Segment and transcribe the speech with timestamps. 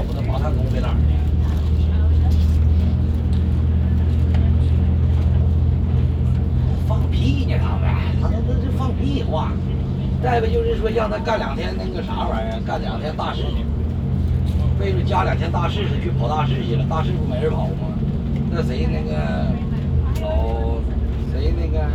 [0.00, 1.02] 下午的八探宫在哪儿呢？
[6.88, 7.84] 放屁呢，他们，
[8.22, 9.52] 他们这是放屁话。
[10.22, 13.66] 再不就是说让他干两天那个啥玩意儿，干两天大事去。
[14.80, 17.92] 为了加两天大事是去跑大事去了，大事不没人跑吗？
[18.50, 19.52] 那谁那个
[20.22, 20.80] 老
[21.30, 21.86] 谁那个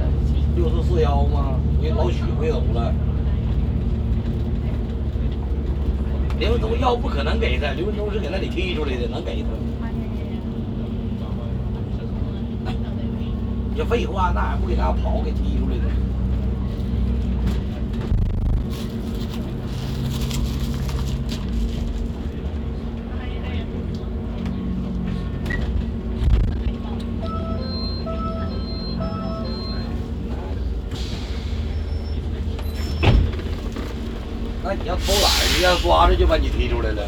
[0.55, 1.57] 六四四幺吗？
[1.81, 2.93] 回老许回头了。
[6.37, 9.49] 刘文东要不可能给他，刘文东是搁那里踢出来的，能给他？
[13.77, 15.83] 这废话，那还不给他跑给踢出来的？
[34.67, 37.03] 那你要偷懒，人家抓着就把你踢出来了。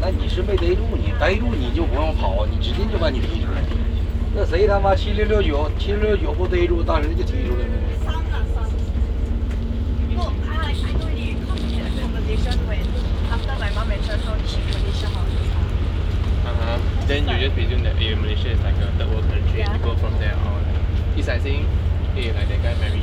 [0.00, 3.62] 那你是没逮住，你逮住你就不用跑，你直接就把你踢出来。
[4.34, 7.70] 那谁他妈七六六九七六六九不逮住，当时就踢出来了。
[8.04, 8.64] 三啊三。
[10.16, 12.82] No, I I told you come to the accommodation when
[13.30, 15.30] after my mom and dad how she Malaysia house.
[16.44, 16.78] Uh-huh.
[17.06, 19.78] Then you just presume that eh, Malaysia is like a third world country and Yeah.
[19.78, 20.63] you go from there on.
[21.16, 21.64] 一闪星，
[22.12, 23.00] 可以来点干 Mary。